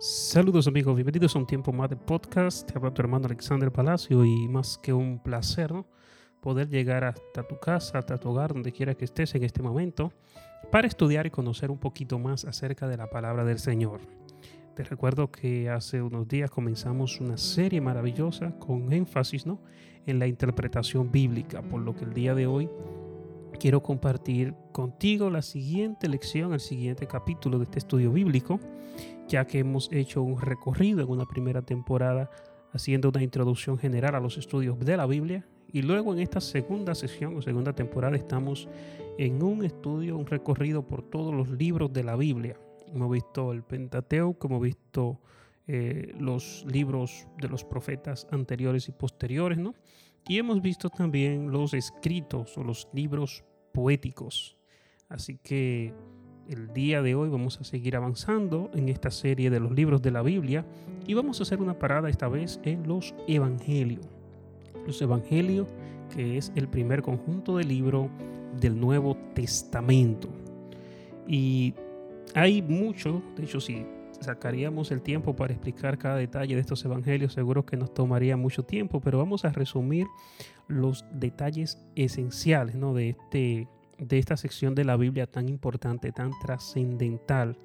[0.00, 2.70] Saludos amigos, bienvenidos a un tiempo más de podcast.
[2.70, 5.72] Te habla tu hermano Alexander Palacio y más que un placer
[6.40, 10.12] poder llegar hasta tu casa, hasta tu hogar, donde quiera que estés en este momento,
[10.70, 14.00] para estudiar y conocer un poquito más acerca de la palabra del Señor.
[14.76, 19.60] Te recuerdo que hace unos días comenzamos una serie maravillosa con énfasis ¿no?
[20.06, 22.70] en la interpretación bíblica, por lo que el día de hoy
[23.58, 28.60] quiero compartir contigo la siguiente lección, el siguiente capítulo de este estudio bíblico
[29.28, 32.30] ya que hemos hecho un recorrido en una primera temporada
[32.72, 36.94] haciendo una introducción general a los estudios de la Biblia y luego en esta segunda
[36.94, 38.68] sesión o segunda temporada estamos
[39.18, 42.58] en un estudio, un recorrido por todos los libros de la Biblia.
[42.92, 45.20] Hemos visto el Pentateuco, hemos visto
[45.66, 49.74] eh, los libros de los profetas anteriores y posteriores, ¿no?
[50.26, 54.56] Y hemos visto también los escritos o los libros poéticos.
[55.08, 55.94] Así que
[56.48, 60.10] el día de hoy vamos a seguir avanzando en esta serie de los libros de
[60.10, 60.64] la Biblia
[61.06, 64.06] y vamos a hacer una parada esta vez en los Evangelios.
[64.86, 65.68] Los Evangelios,
[66.14, 68.08] que es el primer conjunto de libros
[68.58, 70.28] del Nuevo Testamento.
[71.26, 71.74] Y
[72.34, 73.84] hay mucho, de hecho si
[74.20, 78.64] sacaríamos el tiempo para explicar cada detalle de estos evangelios, seguro que nos tomaría mucho
[78.64, 80.06] tiempo, pero vamos a resumir
[80.68, 82.94] los detalles esenciales ¿no?
[82.94, 87.58] de este de esta sección de la Biblia tan importante, tan trascendental,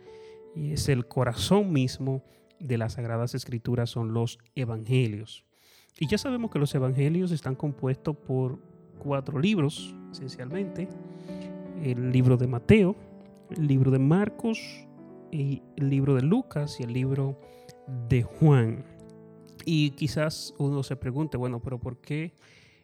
[0.55, 2.23] y es el corazón mismo
[2.59, 5.45] de las Sagradas Escrituras, son los Evangelios.
[5.99, 8.57] Y ya sabemos que los Evangelios están compuestos por
[8.97, 10.87] cuatro libros, esencialmente.
[11.83, 12.95] El libro de Mateo,
[13.55, 14.87] el libro de Marcos,
[15.33, 17.39] y el libro de Lucas y el libro
[18.07, 18.85] de Juan.
[19.65, 22.33] Y quizás uno se pregunte, bueno, pero ¿por qué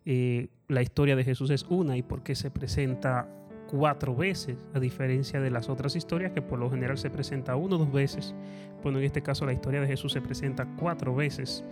[0.05, 3.27] eh, la historia de Jesús es una y por qué se presenta
[3.69, 7.75] cuatro veces, a diferencia de las otras historias que por lo general se presenta uno
[7.75, 8.33] o dos veces.
[8.81, 11.63] Bueno, en este caso la historia de Jesús se presenta cuatro veces.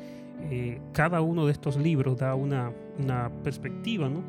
[0.52, 4.24] Eh, cada uno de estos libros da una, una perspectiva ¿no?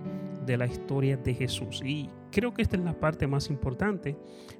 [0.46, 1.82] de la historia de Jesús.
[1.84, 4.16] Y creo que esta es la parte más importante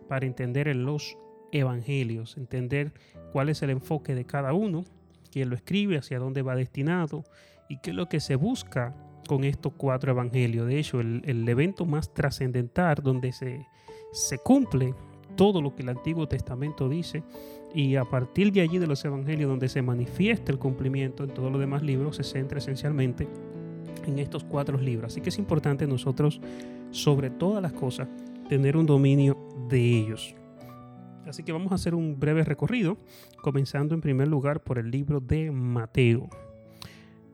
[0.06, 1.16] para entender en los
[1.50, 2.92] evangelios, entender
[3.32, 4.84] cuál es el enfoque de cada uno,
[5.32, 7.24] quién lo escribe, hacia dónde va destinado
[7.70, 8.94] y qué es lo que se busca
[9.28, 10.66] con estos cuatro evangelios.
[10.66, 13.68] De hecho, el, evento más trascendental donde se,
[14.10, 14.94] se cumple
[15.36, 17.22] todo lo que el Antiguo Testamento dice
[17.72, 21.52] y a partir de allí de los evangelios donde se manifiesta el cumplimiento en todos
[21.52, 23.28] los demás libros se centra esencialmente
[24.06, 25.12] en estos cuatro libros.
[25.12, 26.40] Así que es importante nosotros,
[26.90, 28.08] sobre todas las cosas,
[28.48, 29.36] tener un dominio
[29.68, 30.34] de ellos.
[31.26, 32.96] Así que vamos a hacer un breve recorrido,
[33.42, 36.30] comenzando en primer lugar por el libro de Mateo.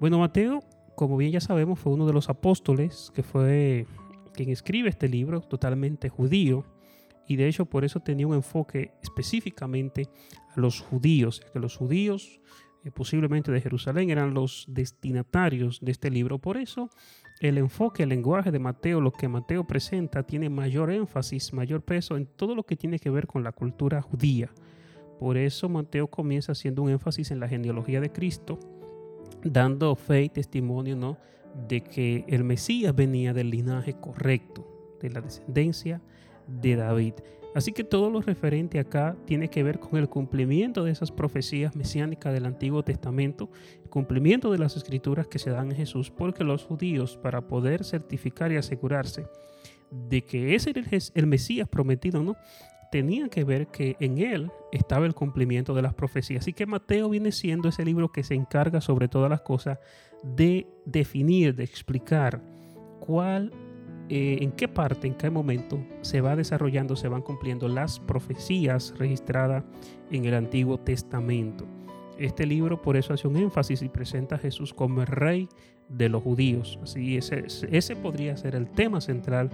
[0.01, 3.87] Bueno, Mateo como bien ya sabemos, fue uno de los apóstoles que fue
[4.35, 6.65] quien escribe este libro, totalmente judío,
[7.27, 10.09] y de hecho por eso tenía un enfoque específicamente
[10.55, 12.41] a los judíos, que los judíos
[12.85, 16.39] eh, posiblemente de Jerusalén eran los destinatarios de este libro.
[16.39, 16.91] Por eso
[17.41, 22.17] el enfoque, el lenguaje de Mateo, lo que Mateo presenta, tiene mayor énfasis, mayor peso
[22.17, 24.51] en todo lo que tiene que ver con la cultura judía.
[25.19, 28.59] Por eso Mateo comienza haciendo un énfasis en la genealogía de Cristo,
[29.43, 31.19] dando fe y testimonio ¿no?
[31.69, 34.67] de que el Mesías venía del linaje correcto,
[35.01, 36.01] de la descendencia
[36.47, 37.15] de David.
[37.55, 41.77] Así que todo lo referente acá tiene que ver con el cumplimiento de esas profecías
[41.77, 43.49] mesiánicas del Antiguo Testamento,
[43.83, 47.85] el cumplimiento de las escrituras que se dan en Jesús, porque los judíos, para poder
[47.85, 49.27] certificar y asegurarse
[49.93, 50.83] de que ese era
[51.15, 52.35] el Mesías prometido, ¿no?
[52.95, 56.45] Tenía que ver que en él estaba el cumplimiento de las profecías.
[56.45, 59.81] Así que Mateo viene siendo ese libro que se encarga sobre todas las cosas
[60.23, 62.41] de definir, de explicar
[63.01, 63.51] cuál,
[64.09, 68.95] eh, en qué parte, en qué momento se va desarrollando, se van cumpliendo las profecías
[68.97, 69.65] registradas
[70.13, 71.67] en el Antiguo Testamento.
[72.17, 75.49] Este libro por eso hace un énfasis y presenta a Jesús como el rey
[75.89, 76.79] de los judíos.
[76.81, 79.51] Así ese, ese podría ser el tema central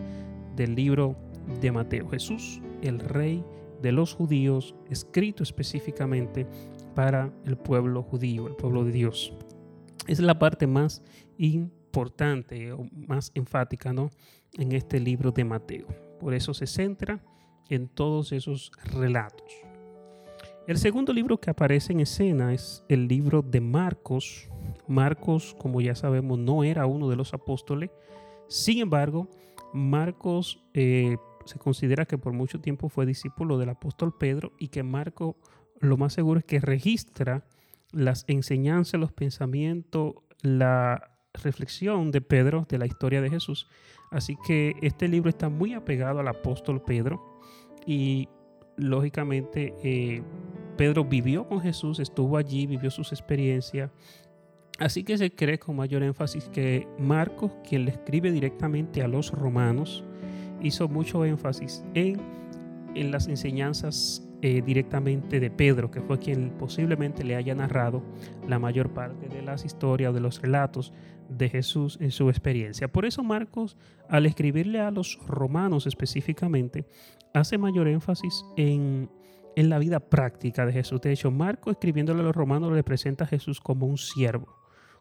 [0.57, 1.17] del libro
[1.61, 2.09] de Mateo.
[2.09, 3.45] Jesús, el rey
[3.83, 6.47] de los judíos, escrito específicamente
[6.95, 9.33] para el pueblo judío, el pueblo de Dios.
[10.07, 11.03] Es la parte más
[11.39, 14.11] importante o más enfática ¿no?
[14.55, 15.87] en este libro de Mateo.
[16.19, 17.23] Por eso se centra
[17.69, 19.51] en todos esos relatos.
[20.67, 24.49] El segundo libro que aparece en escena es el libro de Marcos.
[24.87, 27.91] Marcos, como ya sabemos, no era uno de los apóstoles.
[28.47, 29.29] Sin embargo,
[29.73, 34.83] Marcos eh, se considera que por mucho tiempo fue discípulo del apóstol Pedro y que
[34.83, 35.37] Marco
[35.81, 37.45] lo más seguro es que registra
[37.93, 43.67] las enseñanzas, los pensamientos, la reflexión de Pedro de la historia de Jesús.
[44.11, 47.39] Así que este libro está muy apegado al apóstol Pedro
[47.87, 48.29] y
[48.77, 50.23] lógicamente eh,
[50.77, 53.91] Pedro vivió con Jesús, estuvo allí, vivió sus experiencias.
[54.79, 59.31] Así que se cree con mayor énfasis que Marcos, quien le escribe directamente a los
[59.31, 60.05] romanos,
[60.63, 62.21] hizo mucho énfasis en,
[62.95, 68.03] en las enseñanzas eh, directamente de Pedro, que fue quien posiblemente le haya narrado
[68.49, 70.93] la mayor parte de las historias o de los relatos
[71.29, 72.89] de Jesús en su experiencia.
[72.89, 73.77] Por eso Marcos,
[74.09, 76.87] al escribirle a los romanos específicamente,
[77.35, 79.11] hace mayor énfasis en,
[79.57, 81.01] en la vida práctica de Jesús.
[81.01, 84.60] De hecho, Marcos escribiéndole a los romanos le presenta a Jesús como un siervo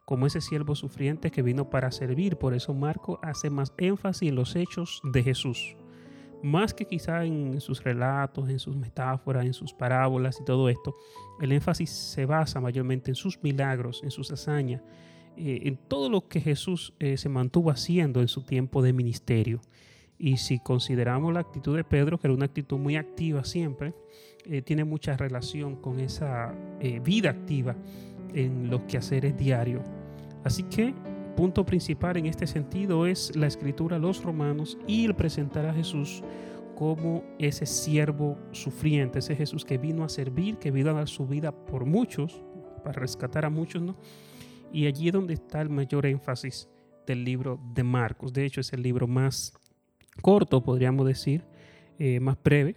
[0.10, 2.36] como ese siervo sufriente que vino para servir.
[2.38, 5.78] Por eso Marcos hace más énfasis en los hechos de Jesús
[6.42, 10.96] más que quizá en sus relatos, en sus metáforas, en sus parábolas y todo esto,
[11.42, 14.82] el énfasis se basa mayormente en sus milagros, en sus hazañas,
[15.38, 19.62] eh, en todo lo que Jesús eh, se mantuvo haciendo en su tiempo de ministerio.
[20.18, 23.94] Y si consideramos la actitud de Pedro, que era una actitud muy activa siempre,
[24.46, 26.56] eh, tiene mucha relación con esa
[27.04, 27.76] vida activa
[28.34, 29.84] en los quehaceres diarios.
[30.44, 30.94] Así que
[31.36, 35.74] punto principal en este sentido es la escritura a los romanos y el presentar a
[35.74, 36.24] Jesús
[36.76, 41.28] como ese siervo sufriente, ese Jesús que vino a servir, que vino a dar su
[41.28, 42.42] vida por muchos,
[42.84, 43.98] para rescatar a muchos, ¿no?
[44.72, 46.70] Y allí es donde está el mayor énfasis
[47.06, 48.32] del libro de Marcos.
[48.32, 49.54] De hecho, es el libro más
[50.22, 51.44] corto, podríamos decir,
[51.98, 52.76] eh, más breve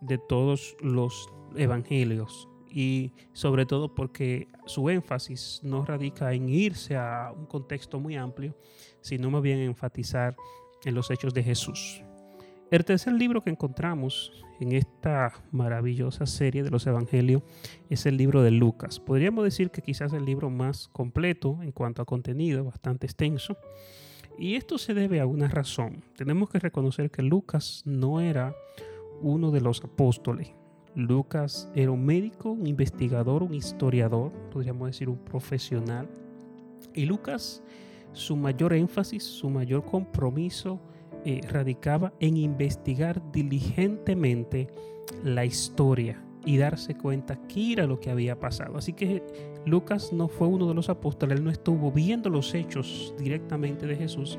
[0.00, 7.32] de todos los evangelios y sobre todo porque su énfasis no radica en irse a
[7.34, 8.56] un contexto muy amplio,
[9.00, 10.34] sino más bien enfatizar
[10.84, 12.02] en los hechos de Jesús.
[12.72, 17.42] El tercer libro que encontramos en esta maravillosa serie de los Evangelios
[17.90, 18.98] es el libro de Lucas.
[18.98, 23.56] Podríamos decir que quizás el libro más completo en cuanto a contenido, bastante extenso.
[24.36, 26.02] Y esto se debe a una razón.
[26.16, 28.56] Tenemos que reconocer que Lucas no era
[29.20, 30.50] uno de los apóstoles.
[30.94, 36.08] Lucas era un médico, un investigador, un historiador, podríamos decir un profesional.
[36.94, 37.62] Y Lucas,
[38.12, 40.80] su mayor énfasis, su mayor compromiso
[41.24, 44.68] eh, radicaba en investigar diligentemente
[45.22, 48.76] la historia y darse cuenta qué era lo que había pasado.
[48.76, 49.22] Así que
[49.64, 53.96] Lucas no fue uno de los apóstoles, él no estuvo viendo los hechos directamente de
[53.96, 54.38] Jesús.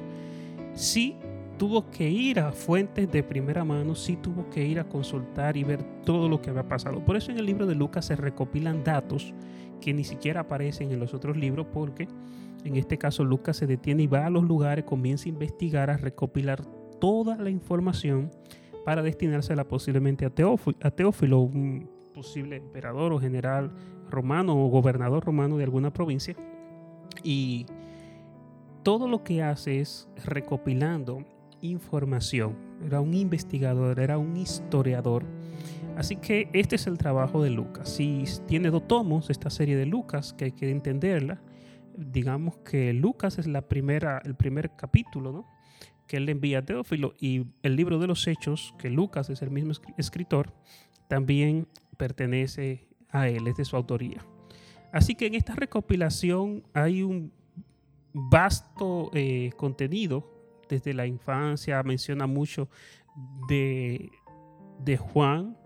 [0.73, 1.17] Sí
[1.57, 5.63] tuvo que ir a fuentes de primera mano, sí tuvo que ir a consultar y
[5.63, 7.03] ver todo lo que había pasado.
[7.03, 9.33] Por eso en el libro de Lucas se recopilan datos
[9.81, 12.07] que ni siquiera aparecen en los otros libros porque
[12.63, 15.97] en este caso Lucas se detiene y va a los lugares, comienza a investigar, a
[15.97, 16.65] recopilar
[16.99, 18.31] toda la información
[18.83, 23.71] para destinársela posiblemente a Teófilo, a Teófilo, un posible emperador o general
[24.09, 26.35] romano o gobernador romano de alguna provincia.
[27.23, 27.65] Y
[28.83, 31.23] todo lo que hace es recopilando
[31.71, 35.25] información, era un investigador, era un historiador.
[35.97, 37.89] Así que este es el trabajo de Lucas.
[37.89, 41.41] Si tiene dos tomos, esta serie de Lucas, que hay que entenderla,
[41.97, 45.45] digamos que Lucas es la primera, el primer capítulo, ¿no?
[46.07, 49.51] que él envía a Teófilo y el libro de los Hechos, que Lucas es el
[49.51, 50.53] mismo escritor,
[51.07, 51.67] también
[51.97, 54.25] pertenece a él, es de su autoría.
[54.91, 57.31] Así que en esta recopilación hay un
[58.13, 60.34] vasto eh, contenido
[60.69, 62.69] desde la infancia, menciona mucho
[63.47, 64.11] de,
[64.83, 65.57] de Juan,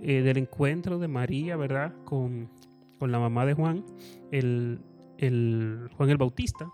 [0.00, 1.94] eh, del encuentro de María, ¿verdad?
[2.04, 2.50] Con,
[2.98, 3.84] con la mamá de Juan,
[4.30, 4.80] el,
[5.18, 6.70] el, Juan el Bautista.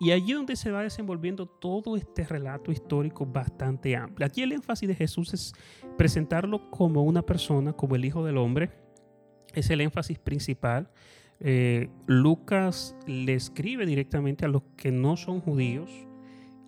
[0.00, 4.26] Y allí donde se va desenvolviendo todo este relato histórico bastante amplio.
[4.26, 5.52] Aquí el énfasis de Jesús es
[5.96, 8.70] presentarlo como una persona, como el Hijo del Hombre.
[9.54, 10.90] Es el énfasis principal.
[11.40, 15.90] Eh, Lucas le escribe directamente a los que no son judíos,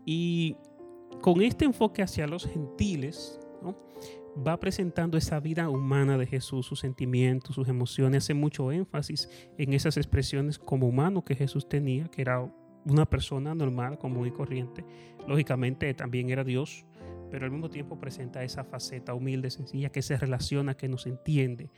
[0.07, 0.57] y
[1.21, 3.39] con este enfoque hacia los gentiles,
[4.47, 9.73] va presentando esa vida humana de Jesús, sus sentimientos, sus emociones, hace mucho énfasis en
[9.73, 12.51] esas expresiones como humano que Jesús tenía, que era
[12.85, 14.85] una persona normal, común y corriente.
[15.27, 16.85] Lógicamente también era Dios,
[17.31, 21.71] pero al mismo tiempo presenta esa faceta humilde, sencilla, que se relaciona, que nos entiende,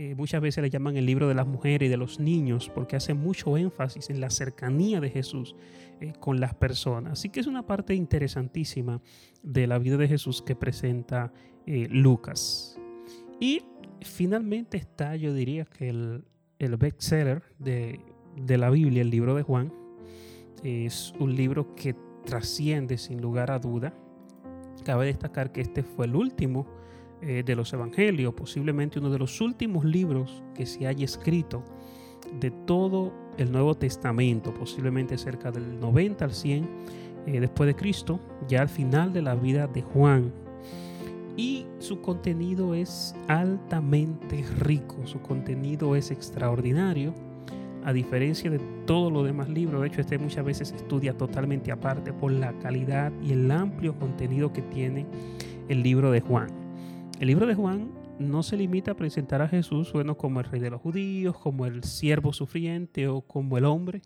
[0.00, 2.94] eh, muchas veces le llaman el libro de las mujeres y de los niños porque
[2.94, 5.56] hace mucho énfasis en la cercanía de Jesús
[6.00, 7.14] eh, con las personas.
[7.14, 9.02] Así que es una parte interesantísima
[9.42, 11.32] de la vida de Jesús que presenta
[11.66, 12.78] eh, Lucas.
[13.40, 13.64] Y
[14.00, 16.24] finalmente está, yo diría que el,
[16.60, 17.98] el bestseller de,
[18.36, 19.72] de la Biblia, el libro de Juan,
[20.62, 23.92] es un libro que trasciende sin lugar a duda.
[24.84, 26.68] Cabe destacar que este fue el último
[27.20, 31.64] eh, de los Evangelios, posiblemente uno de los últimos libros que se haya escrito
[32.40, 36.68] de todo el Nuevo Testamento, posiblemente cerca del 90 al 100
[37.26, 40.32] eh, después de Cristo, ya al final de la vida de Juan.
[41.36, 47.14] y su contenido es altamente rico, su contenido es extraordinario,
[47.84, 49.80] a diferencia de todos los demás libros.
[49.80, 54.52] De hecho, este muchas veces estudia totalmente aparte por la calidad y el amplio contenido
[54.52, 55.06] que tiene
[55.68, 56.67] el libro de Juan.
[57.18, 60.60] El libro de Juan no se limita a presentar a Jesús bueno, como el rey
[60.60, 64.02] de los judíos, como el siervo sufriente o como el hombre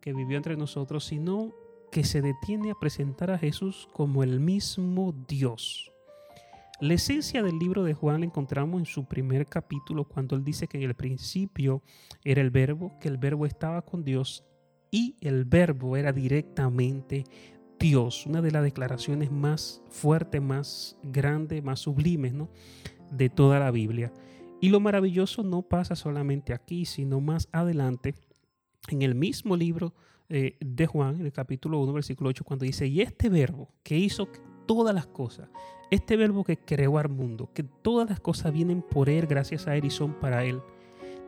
[0.00, 1.52] que vivió entre nosotros, sino
[1.92, 5.92] que se detiene a presentar a Jesús como el mismo Dios.
[6.80, 10.66] La esencia del libro de Juan la encontramos en su primer capítulo cuando él dice
[10.66, 11.82] que en el principio
[12.24, 14.44] era el verbo, que el verbo estaba con Dios
[14.90, 17.24] y el verbo era directamente
[17.80, 22.50] Dios, una de las declaraciones más fuertes, más grandes, más sublimes ¿no?
[23.10, 24.12] de toda la Biblia.
[24.60, 28.14] Y lo maravilloso no pasa solamente aquí, sino más adelante
[28.90, 29.94] en el mismo libro
[30.28, 33.96] eh, de Juan, en el capítulo 1, versículo 8, cuando dice, y este verbo que
[33.96, 34.28] hizo
[34.66, 35.48] todas las cosas,
[35.90, 39.74] este verbo que creó al mundo, que todas las cosas vienen por él, gracias a
[39.74, 40.60] él y son para él,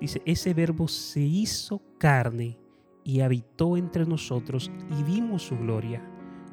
[0.00, 2.58] dice, ese verbo se hizo carne
[3.04, 6.06] y habitó entre nosotros y vimos su gloria,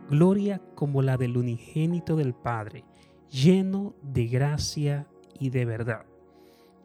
[0.09, 2.83] gloria como la del unigénito del Padre,
[3.29, 5.07] lleno de gracia
[5.39, 6.05] y de verdad.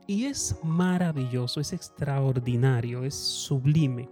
[0.06, 4.08] Y es maravilloso, es extraordinario, es sublime,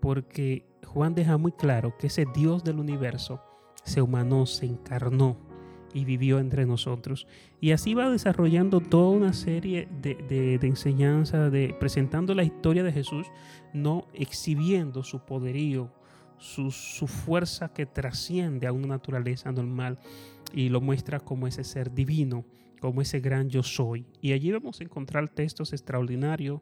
[0.00, 3.42] porque Juan deja muy claro que ese Dios del universo
[3.84, 5.36] se humanó, se encarnó
[5.92, 7.26] y vivió entre nosotros.
[7.60, 12.92] Y así va desarrollando toda una serie de, de, enseñanzas, de, presentando la historia de
[12.92, 13.26] Jesús,
[13.72, 15.92] no exhibiendo su poderío,
[16.40, 16.70] su,
[17.06, 19.98] fuerza que trasciende a una naturaleza normal
[20.52, 22.44] y lo muestra como ese ser divino
[22.80, 24.06] como ese gran yo soy.
[24.20, 26.60] Y allí vamos a encontrar textos extraordinarios.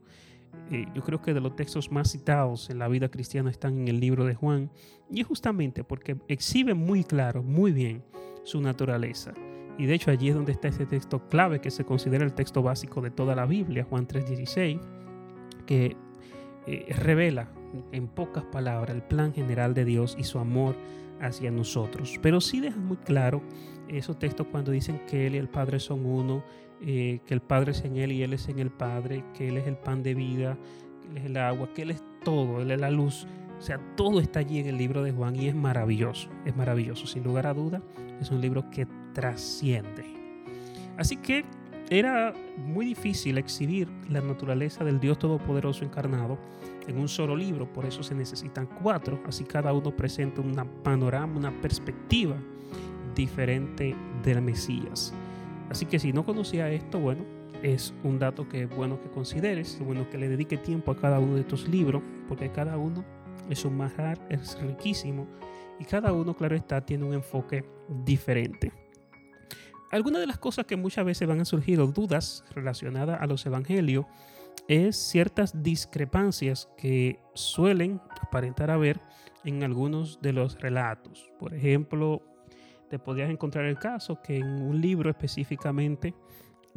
[0.70, 3.88] Eh, yo creo que de los textos más citados en la vida cristiana están en
[3.88, 4.70] el libro de Juan.
[5.10, 8.02] Y es justamente porque exhibe muy claro, muy bien
[8.42, 9.32] su naturaleza.
[9.78, 12.62] Y de hecho allí es donde está ese texto clave que se considera el texto
[12.62, 14.80] básico de toda la Biblia, Juan 3:16,
[15.66, 15.96] que
[16.66, 17.48] eh, revela
[17.92, 20.76] en pocas palabras el plan general de Dios y su amor
[21.20, 22.18] hacia nosotros.
[22.22, 23.42] Pero sí deja muy claro
[23.88, 26.42] esos textos cuando dicen que Él y el Padre son uno,
[26.80, 29.56] eh, que el Padre es en Él y Él es en el Padre, que Él
[29.56, 30.58] es el pan de vida,
[31.00, 33.26] que Él es el agua, que Él es todo, Él es la luz.
[33.58, 37.06] O sea, todo está allí en el libro de Juan y es maravilloso, es maravilloso,
[37.06, 37.82] sin lugar a duda,
[38.20, 40.04] es un libro que trasciende.
[40.96, 41.44] Así que
[41.90, 46.38] era muy difícil exhibir la naturaleza del Dios Todopoderoso encarnado
[46.86, 51.36] en un solo libro, por eso se necesitan cuatro, así cada uno presenta un panorama,
[51.36, 52.36] una perspectiva
[53.14, 55.12] diferente del Mesías.
[55.70, 57.24] Así que si no conocía esto, bueno,
[57.62, 60.96] es un dato que es bueno que consideres, es bueno que le dedique tiempo a
[60.96, 63.04] cada uno de estos libros, porque cada uno
[63.50, 65.26] es un majar, es riquísimo
[65.78, 68.72] y cada uno, claro está, tiene un enfoque diferente.
[69.90, 74.04] Algunas de las cosas que muchas veces van a surgir dudas relacionadas a los evangelios
[74.68, 79.00] es ciertas discrepancias que suelen aparentar haber
[79.44, 81.30] en algunos de los relatos.
[81.38, 82.22] Por ejemplo,
[82.90, 86.14] te podrías encontrar el caso que en un libro específicamente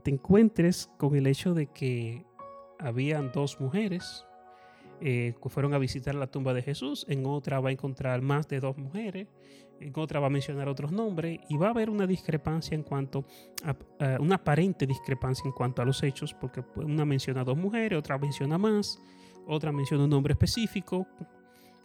[0.03, 2.25] te encuentres con el hecho de que
[2.79, 4.25] habían dos mujeres
[5.01, 8.59] eh, fueron a visitar la tumba de Jesús, en otra va a encontrar más de
[8.59, 9.27] dos mujeres,
[9.79, 13.25] en otra va a mencionar otros nombres y va a haber una discrepancia en cuanto
[13.63, 13.75] a,
[14.19, 18.57] una aparente discrepancia en cuanto a los hechos, porque una menciona dos mujeres, otra menciona
[18.57, 18.99] más,
[19.47, 21.07] otra menciona un nombre específico.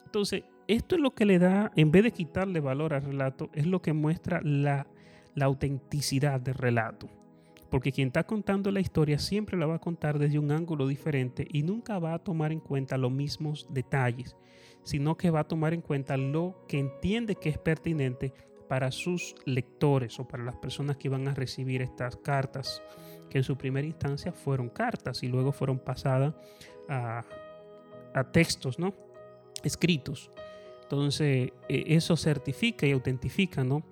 [0.04, 3.66] Entonces, esto es lo que le da, en vez de quitarle valor al relato, es
[3.66, 4.86] lo que muestra la,
[5.34, 7.08] la autenticidad del relato.
[7.70, 11.46] Porque quien está contando la historia siempre la va a contar desde un ángulo diferente
[11.50, 14.36] y nunca va a tomar en cuenta los mismos detalles,
[14.82, 18.32] sino que va a tomar en cuenta lo que entiende que es pertinente
[18.68, 22.82] para sus lectores o para las personas que van a recibir estas cartas,
[23.30, 26.34] que en su primera instancia fueron cartas y luego fueron pasadas
[26.88, 27.24] a,
[28.14, 28.94] a textos, ¿no?
[29.62, 30.30] Escritos.
[30.82, 33.82] Entonces, e, eso certifica y autentifica ¿no?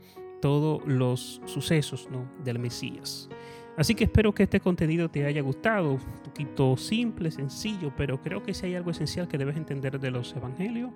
[0.40, 2.30] todos los sucesos ¿no?
[2.44, 3.28] del Mesías.
[3.76, 8.42] Así que espero que este contenido te haya gustado, un poquito simple, sencillo, pero creo
[8.42, 10.90] que si hay algo esencial que debes entender de los evangelios,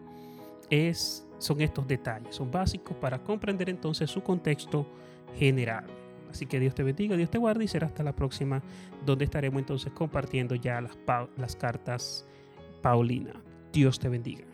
[0.71, 4.87] es, son estos detalles, son básicos para comprender entonces su contexto
[5.37, 5.87] general.
[6.31, 8.63] Así que Dios te bendiga, Dios te guarde y será hasta la próxima,
[9.05, 10.97] donde estaremos entonces compartiendo ya las,
[11.37, 12.27] las cartas
[12.83, 13.33] Paulina.
[13.73, 14.45] Dios te bendiga.